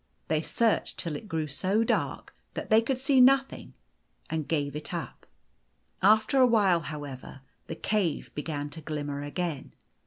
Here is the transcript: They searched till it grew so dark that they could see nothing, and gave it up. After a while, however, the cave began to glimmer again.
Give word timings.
They 0.29 0.41
searched 0.41 0.97
till 0.97 1.15
it 1.15 1.27
grew 1.27 1.45
so 1.45 1.83
dark 1.83 2.33
that 2.55 2.71
they 2.71 2.81
could 2.81 2.97
see 2.97 3.21
nothing, 3.21 3.75
and 4.31 4.47
gave 4.47 4.75
it 4.75 4.95
up. 4.95 5.27
After 6.01 6.39
a 6.39 6.47
while, 6.47 6.79
however, 6.79 7.41
the 7.67 7.75
cave 7.75 8.33
began 8.33 8.71
to 8.71 8.81
glimmer 8.81 9.21
again. 9.21 9.73